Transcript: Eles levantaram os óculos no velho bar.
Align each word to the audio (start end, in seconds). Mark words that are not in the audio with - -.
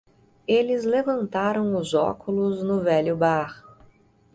Eles 0.47 0.83
levantaram 0.83 1.75
os 1.75 1.93
óculos 1.93 2.63
no 2.63 2.81
velho 2.81 3.15
bar. 3.15 3.63